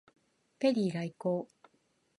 [0.57, 1.47] ペリー来航